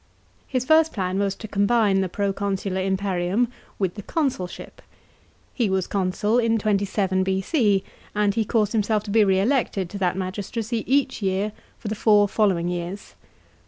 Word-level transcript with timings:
His 0.47 0.65
first 0.65 0.93
plan 0.93 1.19
was 1.19 1.35
to 1.35 1.47
combine 1.47 2.01
the 2.01 2.09
proconsular 2.09 2.81
imperium 2.81 3.49
with 3.77 3.93
the 3.93 4.01
consulship.! 4.01 4.81
He 5.53 5.69
was 5.69 5.85
consul 5.85 6.39
in 6.39 6.57
27 6.57 7.23
B.C., 7.23 7.83
and 8.15 8.33
he 8.33 8.43
caused 8.43 8.71
himself 8.73 9.03
to 9.03 9.11
be 9.11 9.23
re 9.23 9.39
elected 9.39 9.91
to 9.91 9.99
that 9.99 10.17
magistracy 10.17 10.83
each 10.91 11.21
year 11.21 11.51
for 11.77 11.87
the 11.87 11.93
four 11.93 12.27
following 12.27 12.67
years. 12.67 13.13